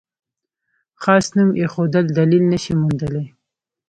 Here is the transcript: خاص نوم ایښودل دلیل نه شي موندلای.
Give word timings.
خاص 1.01 1.25
نوم 1.35 1.49
ایښودل 1.59 2.05
دلیل 2.19 2.43
نه 2.51 2.57
شي 2.63 2.73
موندلای. 2.81 3.27